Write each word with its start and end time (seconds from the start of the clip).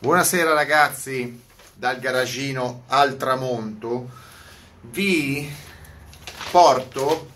Buonasera 0.00 0.52
ragazzi 0.52 1.42
dal 1.74 1.98
garagino 1.98 2.84
al 2.86 3.16
tramonto. 3.16 4.08
Vi 4.82 5.52
porto 6.52 7.30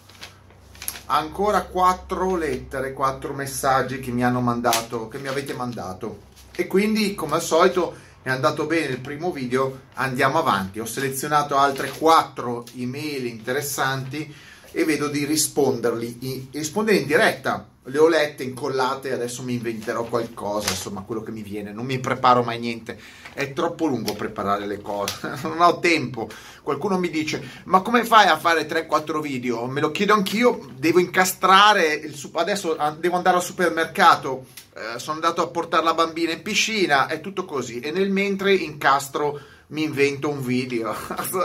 ancora 1.06 1.62
quattro 1.62 2.36
lettere, 2.36 2.92
quattro 2.92 3.32
messaggi 3.32 3.98
che 3.98 4.12
mi 4.12 4.22
hanno 4.22 4.40
mandato, 4.40 5.08
che 5.08 5.18
mi 5.18 5.26
avete 5.26 5.54
mandato. 5.54 6.20
E 6.54 6.68
quindi, 6.68 7.16
come 7.16 7.34
al 7.34 7.42
solito, 7.42 7.96
è 8.22 8.30
andato 8.30 8.66
bene 8.66 8.92
il 8.92 9.00
primo 9.00 9.32
video, 9.32 9.86
andiamo 9.94 10.38
avanti. 10.38 10.78
Ho 10.78 10.86
selezionato 10.86 11.56
altre 11.56 11.90
quattro 11.90 12.64
email 12.76 13.26
interessanti 13.26 14.32
e 14.70 14.84
vedo 14.84 15.08
di 15.08 15.24
risponderli 15.24 16.48
rispondere 16.52 16.98
in 16.98 17.06
diretta 17.08 17.66
le 17.84 17.98
ho 17.98 18.06
lette 18.06 18.44
incollate, 18.44 19.12
adesso 19.12 19.42
mi 19.42 19.54
inventerò 19.54 20.04
qualcosa, 20.04 20.70
insomma, 20.70 21.02
quello 21.02 21.22
che 21.22 21.32
mi 21.32 21.42
viene, 21.42 21.72
non 21.72 21.84
mi 21.84 21.98
preparo 21.98 22.44
mai 22.44 22.60
niente, 22.60 22.96
è 23.32 23.52
troppo 23.52 23.86
lungo 23.86 24.14
preparare 24.14 24.66
le 24.66 24.80
cose, 24.80 25.32
non 25.42 25.60
ho 25.60 25.80
tempo. 25.80 26.28
Qualcuno 26.62 26.96
mi 26.96 27.10
dice, 27.10 27.42
ma 27.64 27.80
come 27.80 28.04
fai 28.04 28.28
a 28.28 28.38
fare 28.38 28.68
3-4 28.68 29.20
video? 29.20 29.66
Me 29.66 29.80
lo 29.80 29.90
chiedo 29.90 30.14
anch'io, 30.14 30.68
devo 30.76 31.00
incastrare, 31.00 31.94
il, 31.94 32.30
adesso 32.34 32.76
ah, 32.76 32.92
devo 32.92 33.16
andare 33.16 33.36
al 33.36 33.42
supermercato, 33.42 34.46
eh, 34.74 34.98
sono 35.00 35.16
andato 35.16 35.42
a 35.42 35.48
portare 35.48 35.82
la 35.82 35.94
bambina 35.94 36.32
in 36.32 36.42
piscina, 36.42 37.08
è 37.08 37.20
tutto 37.20 37.44
così, 37.44 37.80
e 37.80 37.90
nel 37.90 38.10
mentre 38.10 38.54
incastro, 38.54 39.40
mi 39.68 39.82
invento 39.82 40.28
un 40.28 40.40
video, 40.40 40.94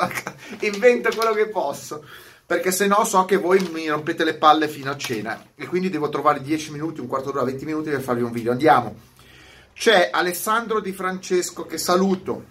invento 0.59 1.09
quello 1.15 1.33
che 1.33 1.47
posso 1.47 2.03
perché 2.47 2.71
se 2.71 2.87
no 2.87 3.03
so 3.03 3.25
che 3.25 3.35
voi 3.35 3.59
mi 3.73 3.89
rompete 3.89 4.23
le 4.23 4.35
palle 4.35 4.69
fino 4.69 4.89
a 4.89 4.95
cena 4.95 5.47
e 5.53 5.67
quindi 5.67 5.89
devo 5.89 6.07
trovare 6.07 6.41
10 6.41 6.71
minuti, 6.71 7.01
un 7.01 7.07
quarto 7.07 7.31
d'ora, 7.31 7.43
20 7.43 7.65
minuti 7.65 7.89
per 7.89 7.99
farvi 7.99 8.21
un 8.21 8.31
video. 8.31 8.53
Andiamo. 8.53 8.95
C'è 9.73 10.09
Alessandro 10.13 10.79
Di 10.79 10.93
Francesco 10.93 11.65
che 11.65 11.77
saluto 11.77 12.45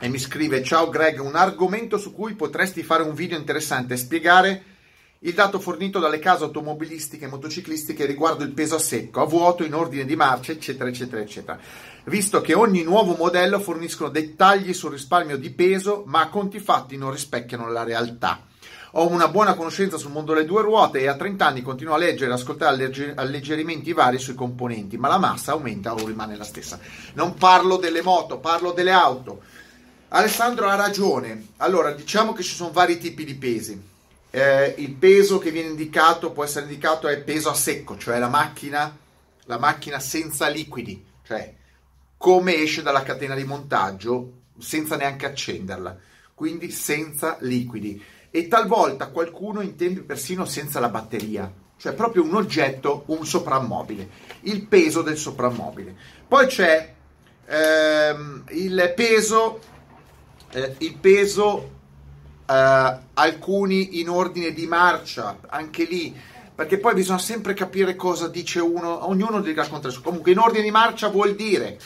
e 0.00 0.08
mi 0.08 0.18
scrive: 0.18 0.64
Ciao 0.64 0.88
Greg, 0.88 1.20
un 1.20 1.36
argomento 1.36 1.96
su 1.96 2.12
cui 2.12 2.34
potresti 2.34 2.82
fare 2.82 3.04
un 3.04 3.14
video 3.14 3.38
interessante 3.38 3.96
spiegare 3.96 4.64
il 5.20 5.32
dato 5.32 5.60
fornito 5.60 6.00
dalle 6.00 6.18
case 6.18 6.42
automobilistiche 6.42 7.26
e 7.26 7.28
motociclistiche 7.28 8.06
riguardo 8.06 8.42
il 8.42 8.50
peso 8.50 8.74
a 8.74 8.78
secco, 8.80 9.20
a 9.20 9.26
vuoto, 9.26 9.62
in 9.62 9.74
ordine 9.74 10.06
di 10.06 10.16
marcia, 10.16 10.50
eccetera, 10.50 10.88
eccetera, 10.88 11.22
eccetera. 11.22 11.60
Visto 12.06 12.40
che 12.40 12.54
ogni 12.54 12.82
nuovo 12.82 13.14
modello 13.14 13.60
forniscono 13.60 14.10
dettagli 14.10 14.74
sul 14.74 14.90
risparmio 14.90 15.36
di 15.36 15.50
peso, 15.50 16.02
ma 16.06 16.22
a 16.22 16.28
conti 16.28 16.58
fatti 16.58 16.96
non 16.96 17.12
rispecchiano 17.12 17.70
la 17.70 17.84
realtà. 17.84 18.48
Ho 18.94 19.08
una 19.08 19.28
buona 19.28 19.54
conoscenza 19.54 19.96
sul 19.98 20.10
mondo 20.10 20.34
delle 20.34 20.46
due 20.46 20.62
ruote 20.62 20.98
e 20.98 21.06
a 21.06 21.14
30 21.14 21.46
anni 21.46 21.62
continuo 21.62 21.94
a 21.94 21.98
leggere 21.98 22.30
e 22.30 22.34
ascoltare 22.34 23.14
alleggerimenti 23.14 23.92
vari 23.92 24.18
sui 24.18 24.34
componenti, 24.34 24.96
ma 24.96 25.06
la 25.06 25.18
massa 25.18 25.52
aumenta 25.52 25.94
o 25.94 26.04
rimane 26.04 26.36
la 26.36 26.42
stessa. 26.42 26.78
Non 27.12 27.34
parlo 27.34 27.76
delle 27.76 28.02
moto, 28.02 28.38
parlo 28.38 28.72
delle 28.72 28.90
auto. 28.90 29.42
Alessandro 30.08 30.68
ha 30.68 30.74
ragione. 30.74 31.50
Allora, 31.58 31.92
diciamo 31.92 32.32
che 32.32 32.42
ci 32.42 32.52
sono 32.52 32.72
vari 32.72 32.98
tipi 32.98 33.24
di 33.24 33.36
pesi. 33.36 33.80
Eh, 34.30 34.74
il 34.78 34.92
peso 34.92 35.38
che 35.38 35.52
viene 35.52 35.68
indicato 35.68 36.32
può 36.32 36.42
essere 36.42 36.66
indicato 36.66 37.06
è 37.06 37.18
peso 37.20 37.48
a 37.48 37.54
secco, 37.54 37.96
cioè 37.96 38.18
la 38.18 38.28
macchina, 38.28 38.96
la 39.44 39.58
macchina 39.58 40.00
senza 40.00 40.48
liquidi, 40.48 41.04
cioè 41.24 41.54
come 42.16 42.56
esce 42.56 42.82
dalla 42.82 43.02
catena 43.02 43.34
di 43.34 43.44
montaggio 43.44 44.32
senza 44.58 44.96
neanche 44.96 45.26
accenderla, 45.26 45.96
quindi 46.34 46.70
senza 46.70 47.36
liquidi 47.40 48.00
e 48.30 48.48
talvolta 48.48 49.08
qualcuno 49.08 49.60
intende 49.60 50.02
persino 50.02 50.44
senza 50.44 50.78
la 50.80 50.88
batteria, 50.88 51.50
cioè 51.76 51.94
proprio 51.94 52.22
un 52.22 52.34
oggetto, 52.34 53.04
un 53.06 53.24
soprammobile, 53.26 54.08
il 54.42 54.62
peso 54.66 55.02
del 55.02 55.16
soprammobile. 55.16 55.96
Poi 56.28 56.46
c'è 56.46 56.94
ehm, 57.46 58.44
il 58.50 58.92
peso, 58.94 59.60
eh, 60.52 60.74
il 60.78 60.96
peso 60.96 61.70
eh, 62.46 62.98
alcuni 63.14 64.00
in 64.00 64.08
ordine 64.08 64.52
di 64.52 64.66
marcia, 64.66 65.38
anche 65.48 65.84
lì, 65.84 66.14
perché 66.54 66.78
poi 66.78 66.94
bisogna 66.94 67.18
sempre 67.18 67.54
capire 67.54 67.96
cosa 67.96 68.28
dice 68.28 68.60
uno, 68.60 69.08
ognuno 69.08 69.40
deve 69.40 69.62
raccontare. 69.62 69.94
Comunque 70.02 70.30
in 70.30 70.38
ordine 70.38 70.62
di 70.62 70.70
marcia 70.70 71.08
vuol 71.08 71.34
dire 71.34 71.78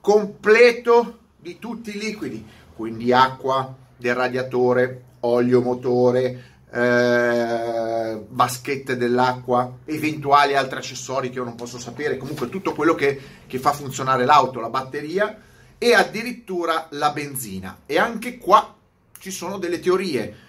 completo 0.00 1.18
di 1.36 1.58
tutti 1.58 1.90
i 1.96 1.98
liquidi, 1.98 2.46
quindi 2.76 3.12
acqua 3.12 3.74
del 3.96 4.14
radiatore, 4.14 5.04
olio 5.20 5.60
motore, 5.60 6.44
eh, 6.72 8.24
vaschette 8.28 8.96
dell'acqua, 8.96 9.78
eventuali 9.84 10.54
altri 10.54 10.78
accessori 10.78 11.30
che 11.30 11.36
io 11.36 11.44
non 11.44 11.54
posso 11.56 11.78
sapere, 11.78 12.16
comunque 12.16 12.48
tutto 12.48 12.74
quello 12.74 12.94
che, 12.94 13.20
che 13.46 13.58
fa 13.58 13.72
funzionare 13.72 14.24
l'auto, 14.24 14.60
la 14.60 14.70
batteria 14.70 15.38
e 15.78 15.94
addirittura 15.94 16.86
la 16.90 17.10
benzina. 17.10 17.80
E 17.86 17.98
anche 17.98 18.38
qua 18.38 18.74
ci 19.18 19.30
sono 19.30 19.58
delle 19.58 19.80
teorie. 19.80 20.48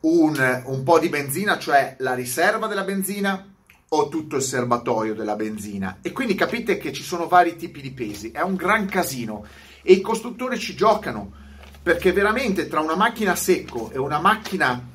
Un, 0.00 0.62
un 0.64 0.82
po' 0.82 0.98
di 0.98 1.10
benzina, 1.10 1.58
cioè 1.58 1.96
la 1.98 2.14
riserva 2.14 2.66
della 2.66 2.84
benzina, 2.84 3.46
o 3.92 4.08
tutto 4.08 4.36
il 4.36 4.42
serbatoio 4.42 5.14
della 5.14 5.34
benzina. 5.34 5.98
E 6.00 6.12
quindi 6.12 6.34
capite 6.34 6.78
che 6.78 6.92
ci 6.92 7.02
sono 7.02 7.26
vari 7.26 7.56
tipi 7.56 7.80
di 7.80 7.92
pesi, 7.92 8.30
è 8.30 8.40
un 8.40 8.54
gran 8.54 8.86
casino 8.86 9.44
e 9.82 9.94
i 9.94 10.00
costruttori 10.00 10.58
ci 10.58 10.74
giocano 10.74 11.32
perché 11.82 12.12
veramente 12.12 12.68
tra 12.68 12.80
una 12.80 12.96
macchina 12.96 13.32
a 13.32 13.36
secco 13.36 13.90
e 13.90 13.98
una 13.98 14.18
macchina 14.18 14.88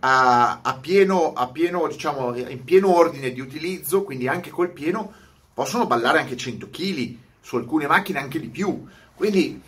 a, 0.00 0.60
a, 0.62 0.74
pieno, 0.74 1.34
a 1.34 1.48
pieno, 1.48 1.86
diciamo, 1.86 2.34
in 2.36 2.64
pieno 2.64 2.96
ordine 2.96 3.32
di 3.32 3.40
utilizzo, 3.40 4.02
quindi 4.02 4.26
anche 4.26 4.50
col 4.50 4.70
pieno, 4.70 5.12
possono 5.52 5.86
ballare 5.86 6.18
anche 6.18 6.36
100 6.36 6.70
kg, 6.70 7.16
su 7.40 7.56
alcune 7.56 7.86
macchine 7.86 8.18
anche 8.18 8.40
di 8.40 8.48
più. 8.48 8.86
Quindi 9.14 9.60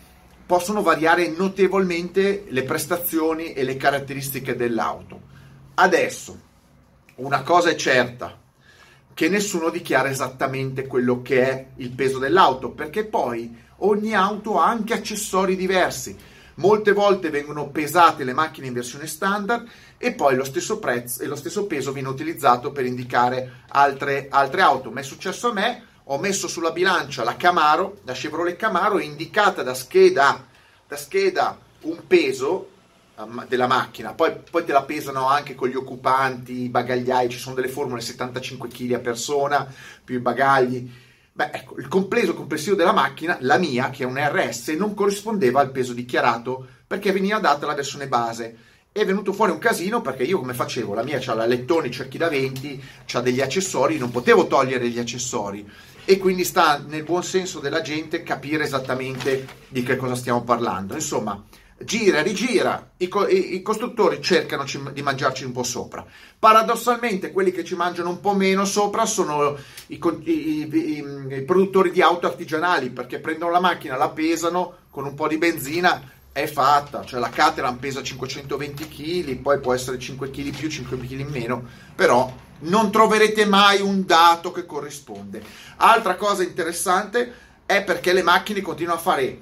possono 0.45 0.81
variare 0.81 1.27
notevolmente 1.29 2.45
le 2.49 2.63
prestazioni 2.63 3.53
e 3.53 3.63
le 3.63 3.77
caratteristiche 3.77 4.55
dell'auto. 4.55 5.21
Adesso, 5.75 6.39
una 7.15 7.43
cosa 7.43 7.69
è 7.69 7.75
certa, 7.75 8.35
che 9.13 9.29
nessuno 9.29 9.69
dichiara 9.69 10.09
esattamente 10.09 10.87
quello 10.87 11.21
che 11.21 11.47
è 11.47 11.65
il 11.77 11.91
peso 11.91 12.17
dell'auto, 12.17 12.71
perché 12.71 13.05
poi 13.05 13.55
ogni 13.77 14.15
auto 14.15 14.59
ha 14.59 14.67
anche 14.67 14.93
accessori 14.93 15.55
diversi 15.55 16.17
Molte 16.55 16.91
volte 16.91 17.29
vengono 17.29 17.69
pesate 17.69 18.23
le 18.23 18.33
macchine 18.33 18.67
in 18.67 18.73
versione 18.73 19.07
standard 19.07 19.67
e 19.97 20.13
poi 20.13 20.35
lo 20.35 20.43
stesso 20.43 20.79
prezzo 20.79 21.23
e 21.23 21.27
lo 21.27 21.35
stesso 21.35 21.65
peso 21.65 21.91
viene 21.91 22.09
utilizzato 22.09 22.71
per 22.71 22.85
indicare 22.85 23.63
altre, 23.69 24.27
altre 24.29 24.61
auto. 24.61 24.91
Ma 24.91 24.99
è 24.99 25.03
successo 25.03 25.49
a 25.49 25.53
me, 25.53 25.83
ho 26.05 26.19
messo 26.19 26.47
sulla 26.47 26.71
bilancia 26.71 27.23
la 27.23 27.35
Camaro, 27.35 27.99
la 28.03 28.13
Chevrolet 28.13 28.55
Camaro, 28.55 28.99
indicata 28.99 29.63
da 29.63 29.73
scheda, 29.73 30.45
da 30.87 30.97
scheda 30.97 31.57
un 31.81 32.05
peso 32.05 32.69
um, 33.15 33.45
della 33.47 33.67
macchina, 33.67 34.13
poi, 34.13 34.33
poi, 34.49 34.63
te 34.63 34.71
la 34.71 34.83
pesano 34.83 35.27
anche 35.27 35.55
con 35.55 35.69
gli 35.69 35.75
occupanti, 35.75 36.63
i 36.63 36.69
bagagliai, 36.69 37.29
ci 37.29 37.37
sono 37.37 37.55
delle 37.55 37.67
formule 37.67 38.01
75 38.01 38.69
kg 38.69 38.93
a 38.93 38.99
persona, 38.99 39.73
più 40.03 40.17
i 40.17 40.21
bagagli 40.21 40.91
Beh, 41.35 41.49
ecco, 41.51 41.77
il 41.77 41.87
compleso 41.87 42.35
complessivo 42.35 42.75
della 42.75 42.91
macchina, 42.91 43.37
la 43.41 43.57
mia, 43.57 43.89
che 43.89 44.03
è 44.03 44.05
un 44.05 44.19
RS, 44.19 44.67
non 44.69 44.93
corrispondeva 44.93 45.61
al 45.61 45.71
peso 45.71 45.91
dichiarato 45.91 46.67
perché 46.85 47.11
veniva 47.11 47.39
data 47.39 47.65
la 47.65 47.73
versione 47.73 48.07
base. 48.07 48.55
È 48.91 49.03
venuto 49.03 49.33
fuori 49.33 49.51
un 49.51 49.57
casino 49.57 50.01
perché 50.01 50.21
io 50.21 50.37
come 50.37 50.53
facevo? 50.53 50.93
La 50.93 51.01
mia 51.01 51.17
c'ha 51.19 51.33
la 51.33 51.47
lettone 51.47 51.89
cerchi 51.89 52.19
da 52.19 52.29
20, 52.29 52.83
c'ha 53.05 53.21
degli 53.21 53.41
accessori, 53.41 53.97
non 53.97 54.11
potevo 54.11 54.45
togliere 54.45 54.87
gli 54.89 54.99
accessori 54.99 55.67
e 56.05 56.19
quindi 56.19 56.43
sta 56.43 56.83
nel 56.85 57.03
buon 57.03 57.23
senso 57.23 57.59
della 57.59 57.81
gente 57.81 58.21
capire 58.21 58.65
esattamente 58.65 59.47
di 59.69 59.81
che 59.81 59.95
cosa 59.95 60.13
stiamo 60.13 60.43
parlando. 60.43 60.93
Insomma, 60.93 61.43
gira 61.83 62.21
rigira, 62.21 62.91
i, 62.97 63.07
co- 63.07 63.27
i, 63.27 63.55
i, 63.55 63.61
costruttori 63.61 64.21
cercano 64.21 64.65
ci- 64.65 64.81
di 64.93 65.01
mangiarci 65.01 65.43
un 65.43 65.51
po' 65.51 65.63
sopra. 65.63 66.05
Paradossalmente, 66.37 67.31
quelli 67.31 67.51
che 67.51 67.63
ci 67.63 67.75
mangiano 67.75 68.09
un 68.09 68.19
po' 68.19 68.33
meno 68.33 68.65
sopra 68.65 69.05
sono 69.05 69.57
i, 69.87 69.99
i, 70.25 71.43
produttori 71.45 71.91
di 71.91 72.01
auto 72.01 72.27
artigianali 72.27 72.89
perché 72.89 73.19
prendono 73.19 73.51
la 73.51 73.59
macchina, 73.59 73.97
la 73.97 74.09
pesano 74.09 74.77
con 74.89 75.05
un 75.05 75.13
po' 75.13 75.27
di 75.27 75.37
benzina. 75.37 76.11
È 76.31 76.47
fatta, 76.47 77.05
cioè 77.05 77.19
la 77.19 77.29
Caterham 77.29 77.77
pesa 77.77 78.01
520 78.01 78.87
kg, 78.87 79.35
poi 79.35 79.59
può 79.59 79.71
essere 79.71 79.99
5 79.99 80.31
kg 80.31 80.49
più, 80.49 80.67
5 80.67 80.97
kg 80.97 81.21
meno, 81.29 81.63
però 81.93 82.33
non 82.61 82.91
troverete 82.91 83.45
mai 83.45 83.81
un 83.81 84.03
dato 84.05 84.51
che 84.51 84.65
corrisponde. 84.65 85.43
Altra 85.77 86.15
cosa 86.15 86.41
interessante 86.41 87.33
è 87.65 87.83
perché 87.83 88.13
le 88.13 88.23
macchine 88.23 88.61
continuano 88.61 88.99
a 88.99 89.01
fare 89.01 89.41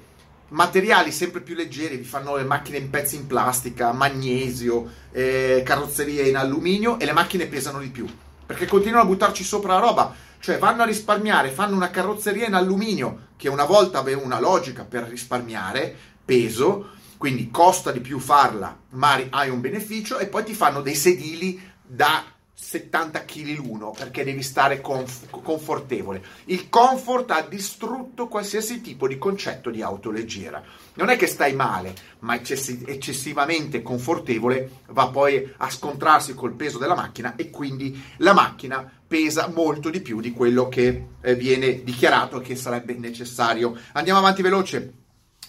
materiali 0.52 1.10
sempre 1.12 1.40
più 1.40 1.54
leggeri, 1.54 1.96
vi 1.96 2.04
fanno 2.04 2.36
le 2.36 2.44
macchine 2.44 2.78
in 2.78 2.90
pezzi 2.90 3.16
in 3.16 3.26
plastica, 3.26 3.92
magnesio, 3.92 4.90
eh, 5.10 5.62
carrozzerie 5.64 6.28
in 6.28 6.36
alluminio 6.36 6.98
e 6.98 7.04
le 7.04 7.12
macchine 7.12 7.46
pesano 7.46 7.80
di 7.80 7.88
più, 7.88 8.06
perché 8.46 8.66
continuano 8.66 9.04
a 9.04 9.06
buttarci 9.06 9.44
sopra 9.44 9.74
la 9.74 9.80
roba, 9.80 10.14
cioè 10.38 10.58
vanno 10.58 10.82
a 10.82 10.86
risparmiare, 10.86 11.50
fanno 11.50 11.76
una 11.76 11.90
carrozzeria 11.90 12.46
in 12.46 12.54
alluminio, 12.54 13.28
che 13.36 13.48
una 13.48 13.64
volta 13.64 13.98
aveva 13.98 14.22
una 14.22 14.40
logica 14.40 14.84
per 14.84 15.04
risparmiare 15.04 15.94
peso, 16.24 16.90
quindi 17.16 17.50
costa 17.50 17.90
di 17.90 18.00
più 18.00 18.18
farla, 18.18 18.76
ma 18.90 19.20
hai 19.30 19.48
un 19.48 19.60
beneficio, 19.60 20.18
e 20.18 20.26
poi 20.26 20.44
ti 20.44 20.54
fanno 20.54 20.82
dei 20.82 20.94
sedili 20.94 21.60
da 21.82 22.24
70 22.62 23.24
kg 23.24 23.56
l'uno 23.56 23.90
perché 23.90 24.22
devi 24.22 24.42
stare 24.42 24.80
conf- 24.80 25.28
confortevole. 25.42 26.22
Il 26.44 26.68
comfort 26.68 27.32
ha 27.32 27.42
distrutto 27.42 28.28
qualsiasi 28.28 28.80
tipo 28.80 29.08
di 29.08 29.18
concetto 29.18 29.68
di 29.68 29.82
auto 29.82 30.12
leggera. 30.12 30.62
Non 30.94 31.08
è 31.08 31.16
che 31.16 31.26
stai 31.26 31.54
male, 31.54 31.92
ma 32.20 32.36
eccessi- 32.36 32.84
eccessivamente 32.86 33.82
confortevole 33.82 34.82
va 34.90 35.08
poi 35.08 35.52
a 35.56 35.68
scontrarsi 35.68 36.34
col 36.34 36.54
peso 36.54 36.78
della 36.78 36.94
macchina 36.94 37.34
e 37.34 37.50
quindi 37.50 38.00
la 38.18 38.32
macchina 38.32 38.88
pesa 39.08 39.48
molto 39.48 39.90
di 39.90 40.00
più 40.00 40.20
di 40.20 40.30
quello 40.30 40.68
che 40.68 41.06
eh, 41.20 41.34
viene 41.34 41.82
dichiarato 41.82 42.38
che 42.40 42.54
sarebbe 42.54 42.94
necessario. 42.94 43.76
Andiamo 43.94 44.20
avanti 44.20 44.40
veloce. 44.40 44.92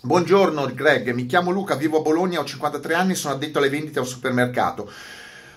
Buongiorno 0.02 0.66
Greg, 0.74 1.12
mi 1.12 1.28
chiamo 1.28 1.52
Luca, 1.52 1.76
vivo 1.76 2.00
a 2.00 2.02
Bologna, 2.02 2.40
ho 2.40 2.44
53 2.44 2.94
anni, 2.94 3.16
sono 3.16 3.36
addetto 3.36 3.60
alle 3.60 3.70
vendite 3.70 4.00
a 4.00 4.02
un 4.02 4.08
supermercato. 4.08 4.92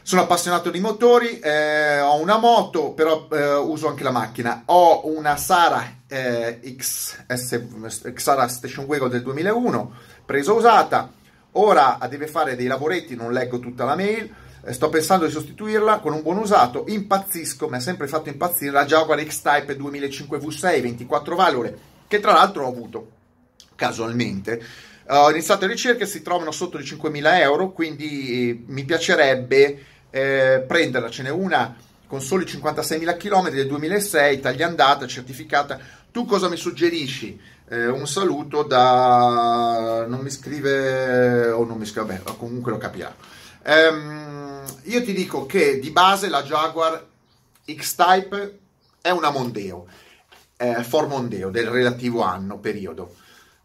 Sono 0.07 0.23
appassionato 0.23 0.71
di 0.71 0.79
motori, 0.79 1.41
eh, 1.41 1.99
ho 1.99 2.21
una 2.21 2.39
moto, 2.39 2.93
però 2.93 3.27
eh, 3.29 3.55
uso 3.57 3.89
anche 3.89 4.05
la 4.05 4.13
macchina. 4.13 4.63
Ho 4.67 5.09
una 5.09 5.37
Sara 5.37 6.03
eh, 6.07 6.61
XS, 6.63 8.15
Sara 8.15 8.47
Station 8.47 8.85
Wagon 8.85 9.11
del 9.11 9.23
2001, 9.23 9.93
presa 10.25 10.53
usata. 10.53 11.13
Ora 11.51 11.99
deve 12.09 12.29
fare 12.29 12.55
dei 12.55 12.69
lavoretti, 12.69 13.17
non 13.17 13.33
leggo 13.33 13.59
tutta 13.59 13.85
la 13.85 13.97
mail. 13.97 14.33
Eh, 14.65 14.73
sto 14.73 14.89
pensando 14.91 15.27
di 15.27 15.33
sostituirla 15.33 15.99
con 15.99 16.13
un 16.13 16.23
buon 16.23 16.37
usato. 16.37 16.85
Impazzisco, 16.87 17.69
mi 17.69 17.75
ha 17.75 17.81
sempre 17.81 18.07
fatto 18.07 18.29
impazzire 18.29 18.71
la 18.71 18.85
Jaguar 18.85 19.21
X-Type 19.21 19.75
2005 19.75 20.39
V6, 20.39 20.83
24 20.83 21.35
valvole, 21.35 21.79
che 22.07 22.21
tra 22.21 22.31
l'altro 22.31 22.65
ho 22.65 22.69
avuto 22.69 23.09
casualmente. 23.75 24.63
Ho 25.09 25.31
iniziato 25.31 25.67
le 25.67 25.73
ricerche, 25.73 26.07
si 26.07 26.23
trovano 26.23 26.53
sotto 26.53 26.79
i 26.79 26.83
5.000 26.83 27.41
euro, 27.41 27.73
quindi 27.73 28.51
eh, 28.51 28.63
mi 28.67 28.85
piacerebbe 28.85 29.95
eh, 30.17 30.65
prenderla, 30.67 31.11
ce 31.11 31.23
n'è 31.23 31.29
una 31.29 31.77
con 32.07 32.23
soli 32.23 32.47
56.000 32.47 33.17
km 33.19 33.51
del 33.51 33.67
2006, 33.67 34.41
tagliandata, 34.41 35.07
certificata. 35.07 35.79
Tu 36.11 36.25
cosa 36.25 36.49
mi 36.49 36.57
suggerisci? 36.57 37.39
Eh, 37.69 37.89
un 37.89 38.07
saluto 38.07 38.63
da... 38.63 40.07
non 40.09 40.21
mi 40.21 40.31
scrive 40.31 41.49
o 41.51 41.65
non 41.65 41.77
mi 41.77 41.85
scrive, 41.85 42.21
vabbè, 42.25 42.39
comunque 42.39 42.71
lo 42.71 42.79
capirà. 42.79 43.15
Ehm, 43.63 44.63
io 44.85 45.03
ti 45.03 45.13
dico 45.13 45.45
che 45.45 45.79
di 45.81 45.91
base 45.91 46.29
la 46.29 46.43
Jaguar 46.43 47.05
X-Type 47.67 48.59
è 49.03 49.11
una 49.11 49.31
Mondeo, 49.31 49.87
eh, 50.57 50.83
For 50.83 51.09
Mondeo 51.09 51.51
del 51.51 51.69
relativo 51.69 52.23
anno, 52.23 52.59
periodo. 52.59 53.17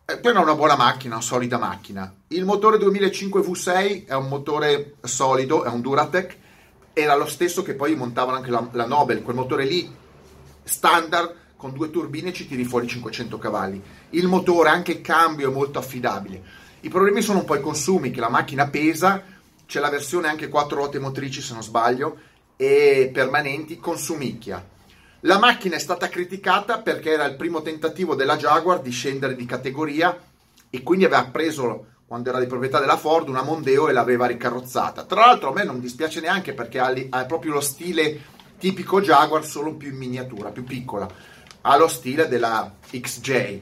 Eh, 0.04 0.20
è 0.20 0.30
una 0.30 0.56
buona 0.56 0.76
macchina, 0.76 1.16
una 1.16 1.24
solida 1.24 1.58
macchina. 1.58 2.14
Il 2.30 2.44
motore 2.44 2.78
2005 2.78 3.42
V6 3.42 4.08
è 4.08 4.16
un 4.16 4.28
motore 4.28 4.96
solido, 5.04 5.64
è 5.64 5.70
un 5.70 5.80
Duratec, 5.80 6.40
era 7.02 7.16
lo 7.16 7.26
stesso 7.26 7.64
che 7.64 7.76
poi 7.76 7.96
montavano 7.96 8.38
anche 8.38 8.52
la, 8.52 8.68
la 8.72 8.86
Nobel, 8.86 9.22
quel 9.22 9.36
motore 9.36 9.66
lì 9.66 9.90
standard 10.64 11.36
con 11.58 11.74
due 11.74 11.92
turbine 11.92 12.34
ci 12.34 12.48
tiri 12.48 12.64
fuori 12.64 12.88
500 12.88 13.38
cavalli. 13.38 13.82
Il 14.12 14.28
motore, 14.28 14.70
anche 14.70 14.94
il 14.94 15.02
cambio 15.02 15.50
è 15.50 15.54
molto 15.54 15.78
affidabile. 15.78 16.42
I 16.82 16.90
problemi 16.90 17.22
sono 17.22 17.40
un 17.40 17.46
po' 17.46 17.56
i 17.56 17.62
consumi, 17.62 18.10
che 18.10 18.20
la 18.20 18.30
macchina 18.30 18.68
pesa, 18.68 19.22
c'è 19.68 19.80
la 19.80 19.90
versione 19.90 20.28
anche 20.28 20.50
4 20.50 20.76
ruote 20.76 20.98
motrici 20.98 21.40
se 21.40 21.54
non 21.54 21.62
sbaglio, 21.62 22.18
e 22.56 23.12
permanenti, 23.14 23.78
consumicchia. 23.78 24.68
La 25.22 25.38
macchina 25.38 25.76
è 25.76 25.80
stata 25.80 26.10
criticata 26.10 26.80
perché 26.80 27.12
era 27.12 27.26
il 27.26 27.36
primo 27.36 27.62
tentativo 27.62 28.16
della 28.16 28.38
Jaguar 28.38 28.82
di 28.82 28.90
scendere 28.90 29.36
di 29.36 29.46
categoria 29.46 30.20
e 30.68 30.82
quindi 30.82 31.06
aveva 31.06 31.26
preso 31.26 31.91
quando 32.12 32.28
era 32.28 32.40
di 32.42 32.46
proprietà 32.46 32.82
della 32.82 32.98
Ford, 32.98 33.30
una 33.30 33.42
Mondeo 33.42 33.88
e 33.88 33.94
l'aveva 33.94 34.26
ricarrozzata. 34.26 35.06
Tra 35.06 35.28
l'altro 35.28 35.48
a 35.48 35.54
me 35.54 35.64
non 35.64 35.80
dispiace 35.80 36.20
neanche 36.20 36.52
perché 36.52 36.78
ha, 36.78 36.90
li, 36.90 37.08
ha 37.10 37.24
proprio 37.24 37.54
lo 37.54 37.62
stile 37.62 38.20
tipico 38.58 39.00
Jaguar, 39.00 39.46
solo 39.46 39.76
più 39.76 39.92
in 39.92 39.96
miniatura, 39.96 40.50
più 40.50 40.66
piccola. 40.66 41.08
Ha 41.62 41.78
lo 41.78 41.88
stile 41.88 42.28
della 42.28 42.70
XJ. 42.90 43.30
Eh, 43.30 43.62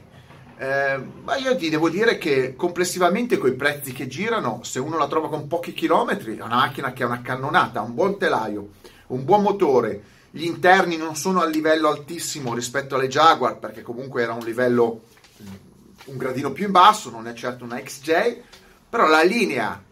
ma 1.22 1.36
io 1.36 1.54
ti 1.54 1.68
devo 1.68 1.88
dire 1.88 2.18
che 2.18 2.56
complessivamente 2.56 3.38
con 3.38 3.50
i 3.50 3.54
prezzi 3.54 3.92
che 3.92 4.08
girano, 4.08 4.62
se 4.64 4.80
uno 4.80 4.98
la 4.98 5.06
trova 5.06 5.28
con 5.28 5.46
pochi 5.46 5.72
chilometri, 5.72 6.36
è 6.36 6.42
una 6.42 6.56
macchina 6.56 6.92
che 6.92 7.04
è 7.04 7.06
una 7.06 7.22
cannonata, 7.22 7.82
un 7.82 7.94
buon 7.94 8.18
telaio, 8.18 8.70
un 9.06 9.24
buon 9.24 9.42
motore. 9.42 10.02
Gli 10.28 10.44
interni 10.44 10.96
non 10.96 11.14
sono 11.14 11.40
a 11.40 11.46
livello 11.46 11.88
altissimo 11.88 12.52
rispetto 12.52 12.96
alle 12.96 13.06
Jaguar, 13.06 13.60
perché 13.60 13.82
comunque 13.82 14.22
era 14.22 14.32
un 14.32 14.42
livello 14.42 15.02
un 16.10 16.16
gradino 16.16 16.52
più 16.52 16.66
in 16.66 16.72
basso, 16.72 17.10
non 17.10 17.26
è 17.26 17.32
certo 17.32 17.64
una 17.64 17.80
XJ, 17.80 18.36
però 18.88 19.06
la 19.06 19.22
linea 19.22 19.82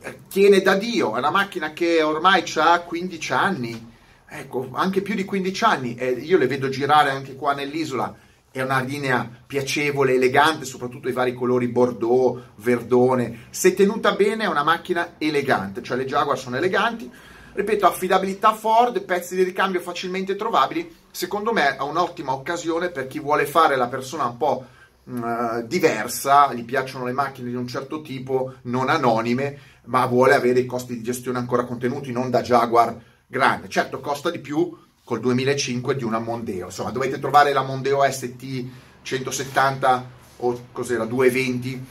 eh, 0.00 0.18
tiene 0.28 0.60
da 0.60 0.74
Dio, 0.74 1.14
è 1.14 1.18
una 1.18 1.30
macchina 1.30 1.72
che 1.72 2.02
ormai 2.02 2.44
ha 2.56 2.80
15 2.80 3.32
anni, 3.32 3.92
ecco, 4.28 4.68
anche 4.74 5.00
più 5.00 5.14
di 5.14 5.24
15 5.24 5.64
anni, 5.64 5.94
e 5.96 6.10
io 6.10 6.38
le 6.38 6.46
vedo 6.46 6.68
girare 6.68 7.10
anche 7.10 7.34
qua 7.34 7.54
nell'isola, 7.54 8.14
è 8.50 8.62
una 8.62 8.80
linea 8.80 9.28
piacevole, 9.46 10.14
elegante, 10.14 10.64
soprattutto 10.64 11.08
i 11.08 11.12
vari 11.12 11.32
colori 11.32 11.68
bordeaux, 11.68 12.40
verdone, 12.56 13.46
se 13.50 13.74
tenuta 13.74 14.12
bene 14.12 14.44
è 14.44 14.48
una 14.48 14.62
macchina 14.62 15.14
elegante, 15.18 15.82
cioè 15.82 15.96
le 15.96 16.06
Jaguar 16.06 16.38
sono 16.38 16.56
eleganti, 16.56 17.10
ripeto, 17.52 17.86
affidabilità 17.86 18.52
Ford, 18.54 19.02
pezzi 19.02 19.34
di 19.34 19.42
ricambio 19.42 19.80
facilmente 19.80 20.36
trovabili, 20.36 20.94
secondo 21.10 21.52
me 21.52 21.76
è 21.76 21.82
un'ottima 21.82 22.32
occasione 22.32 22.90
per 22.90 23.06
chi 23.06 23.18
vuole 23.18 23.46
fare 23.46 23.76
la 23.76 23.88
persona 23.88 24.26
un 24.26 24.36
po' 24.36 24.66
uh, 25.08 25.66
diversa, 25.66 26.52
gli 26.52 26.64
piacciono 26.64 27.04
le 27.04 27.12
macchine 27.12 27.48
di 27.48 27.56
un 27.56 27.66
certo 27.66 28.02
tipo, 28.02 28.54
non 28.62 28.88
anonime, 28.88 29.58
ma 29.84 30.06
vuole 30.06 30.34
avere 30.34 30.60
i 30.60 30.66
costi 30.66 30.94
di 30.94 31.02
gestione 31.02 31.38
ancora 31.38 31.64
contenuti, 31.64 32.12
non 32.12 32.30
da 32.30 32.42
Jaguar 32.42 32.96
grande. 33.26 33.68
Certo, 33.68 34.00
costa 34.00 34.30
di 34.30 34.38
più 34.38 34.76
col 35.04 35.20
2005 35.20 35.96
di 35.96 36.04
una 36.04 36.18
Mondeo. 36.18 36.66
Insomma, 36.66 36.90
dovete 36.90 37.18
trovare 37.18 37.52
la 37.52 37.62
Mondeo 37.62 38.08
ST 38.10 38.64
170 39.02 40.10
o 40.38 40.66
cos'era 40.72 41.04
220 41.04 41.86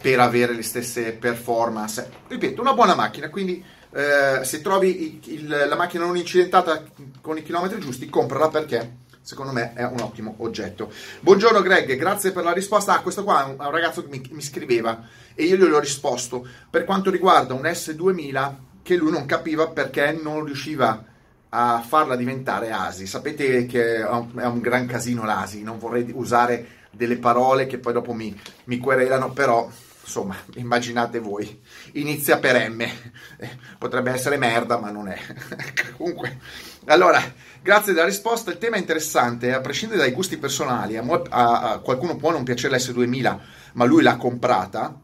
per 0.00 0.20
avere 0.20 0.54
le 0.54 0.62
stesse 0.62 1.12
performance. 1.12 2.10
Ripeto, 2.28 2.60
una 2.60 2.72
buona 2.72 2.94
macchina, 2.94 3.28
quindi 3.28 3.62
eh, 3.94 4.42
se 4.42 4.62
trovi 4.62 5.20
il, 5.26 5.32
il, 5.32 5.66
la 5.68 5.76
macchina 5.76 6.06
non 6.06 6.16
incidentata 6.16 6.82
con 7.20 7.36
i 7.36 7.42
chilometri 7.42 7.78
giusti, 7.78 8.08
comprala 8.08 8.48
perché 8.48 9.00
secondo 9.22 9.52
me 9.52 9.72
è 9.74 9.84
un 9.84 10.00
ottimo 10.00 10.34
oggetto. 10.38 10.92
Buongiorno 11.20 11.62
Greg, 11.62 11.96
grazie 11.96 12.32
per 12.32 12.44
la 12.44 12.52
risposta. 12.52 12.94
Ah, 12.94 13.00
questo 13.00 13.24
qua 13.24 13.46
è 13.46 13.54
un, 13.56 13.70
ragazzo 13.70 14.02
che 14.02 14.08
mi, 14.08 14.22
mi, 14.32 14.42
scriveva 14.42 15.02
e 15.34 15.44
io 15.44 15.56
gli 15.56 15.62
ho 15.62 15.78
risposto 15.78 16.46
per 16.68 16.84
quanto 16.84 17.10
riguarda 17.10 17.54
un 17.54 17.62
S2000 17.62 18.54
che 18.82 18.96
lui 18.96 19.12
non 19.12 19.24
capiva 19.26 19.68
perché 19.68 20.18
non 20.20 20.44
riusciva 20.44 21.04
a 21.48 21.84
farla 21.86 22.16
diventare 22.16 22.72
ASI. 22.72 23.06
Sapete 23.06 23.66
che 23.66 23.96
è 23.96 24.08
un, 24.08 24.38
è 24.38 24.46
un 24.46 24.60
gran 24.60 24.86
casino 24.86 25.24
l'ASI, 25.24 25.62
non 25.62 25.78
vorrei 25.78 26.10
usare 26.12 26.80
delle 26.90 27.16
parole 27.16 27.66
che 27.66 27.78
poi 27.78 27.92
dopo 27.92 28.12
mi, 28.12 28.38
mi 28.64 28.78
querelano, 28.78 29.32
però 29.32 29.68
insomma, 30.02 30.36
immaginate 30.54 31.18
voi, 31.18 31.60
inizia 31.92 32.38
per 32.38 32.70
M, 32.70 32.80
eh, 32.80 33.58
potrebbe 33.78 34.10
essere 34.10 34.36
merda, 34.36 34.78
ma 34.78 34.90
non 34.90 35.08
è. 35.08 35.18
Comunque, 35.96 36.38
allora, 36.86 37.22
grazie 37.62 37.92
della 37.92 38.06
risposta, 38.06 38.50
il 38.50 38.58
tema 38.58 38.76
è 38.76 38.80
interessante, 38.80 39.52
a 39.52 39.60
prescindere 39.60 40.00
dai 40.00 40.12
gusti 40.12 40.36
personali, 40.36 40.96
a, 40.96 41.04
a, 41.28 41.70
a 41.70 41.78
qualcuno 41.78 42.16
può 42.16 42.30
non 42.30 42.44
piacere 42.44 42.76
l'S2000, 42.76 43.38
ma 43.72 43.84
lui 43.84 44.02
l'ha 44.02 44.16
comprata, 44.16 45.00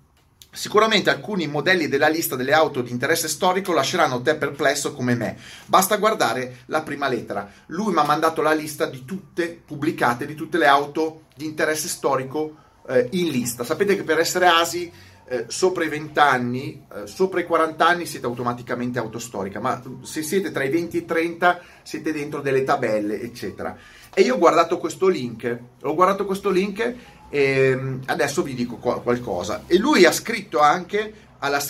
Sicuramente 0.51 1.11
alcuni 1.11 1.47
modelli 1.47 1.89
della 1.89 2.09
lista 2.09 2.35
delle 2.35 2.55
auto 2.55 2.81
di 2.81 2.91
interesse 2.91 3.29
storico 3.29 3.75
lasceranno 3.75 4.23
te 4.23 4.35
perplesso 4.35 4.95
come 4.95 5.15
me. 5.15 5.37
Basta 5.67 5.99
guardare 5.99 6.61
la 6.67 6.81
prima 6.81 7.07
lettera. 7.07 7.49
Lui 7.67 7.93
mi 7.93 7.99
ha 7.99 8.05
mandato 8.05 8.41
la 8.41 8.55
lista 8.55 8.87
di 8.87 9.05
tutte 9.05 9.61
pubblicate, 9.65 10.27
di 10.27 10.35
tutte 10.35 10.57
le 10.57 10.67
auto 10.67 11.27
di 11.37 11.45
interesse 11.45 11.87
storico 11.87 12.57
eh, 12.89 13.09
in 13.13 13.29
lista. 13.29 13.65
Sapete 13.65 13.97
che 13.97 14.03
per 14.03 14.19
essere 14.19 14.47
ASI 14.47 14.91
eh, 15.29 15.45
sopra 15.49 15.85
i 15.85 15.89
20 15.89 16.19
anni, 16.19 16.85
eh, 16.95 17.07
sopra 17.07 17.41
i 17.41 17.45
40 17.45 17.87
anni 17.87 18.07
siete 18.07 18.27
automaticamente 18.27 18.99
autostorica, 18.99 19.61
ma 19.61 19.81
se 20.03 20.23
siete 20.23 20.51
tra 20.51 20.65
i 20.65 20.71
20 20.71 20.97
e 20.97 21.01
i 21.01 21.05
30 21.05 21.61
siete 21.83 22.13
dentro 22.13 22.41
delle 22.41 22.65
tabelle, 22.65 23.21
eccetera. 23.21 23.77
E 24.13 24.23
io 24.23 24.35
ho 24.35 24.39
guardato 24.39 24.79
questo 24.79 25.07
link, 25.07 25.59
ho 25.83 25.95
guardato 25.95 26.25
questo 26.25 26.51
link 26.51 26.95
e 27.29 27.77
mm, 27.77 28.01
adesso 28.07 28.43
vi 28.43 28.55
dico 28.55 28.77
qualcosa. 28.77 29.65
E 29.67 29.77
lui 29.79 30.07
ha 30.07 30.13
scritto 30.13 30.61
anche 30.61 31.27
alla, 31.41 31.61